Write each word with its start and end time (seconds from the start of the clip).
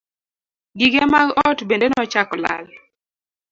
Gige 0.77 1.03
mag 1.11 1.27
ot 1.47 1.59
bende 1.67 1.87
nochako 1.89 2.35
lal. 2.43 2.65